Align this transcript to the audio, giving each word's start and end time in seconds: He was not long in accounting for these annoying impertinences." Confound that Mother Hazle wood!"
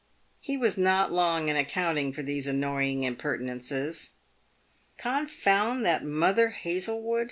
He 0.39 0.57
was 0.57 0.79
not 0.79 1.11
long 1.11 1.47
in 1.47 1.55
accounting 1.55 2.11
for 2.11 2.23
these 2.23 2.47
annoying 2.47 3.03
impertinences." 3.03 4.13
Confound 4.97 5.85
that 5.85 6.03
Mother 6.03 6.49
Hazle 6.59 7.03
wood!" 7.03 7.19